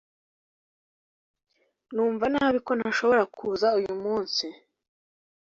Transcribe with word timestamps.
numva 1.93 2.25
nabi 2.33 2.59
ko 2.65 2.71
ntashobora 2.79 3.23
kuza 3.35 3.67
uyu 3.79 3.93
munsi 4.03 4.45